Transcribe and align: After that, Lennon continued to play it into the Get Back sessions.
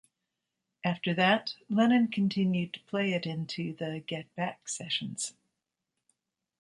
After 0.83 1.13
that, 1.13 1.53
Lennon 1.69 2.07
continued 2.07 2.73
to 2.73 2.79
play 2.87 3.13
it 3.13 3.27
into 3.27 3.73
the 3.73 3.99
Get 3.99 4.33
Back 4.33 4.67
sessions. 4.67 5.35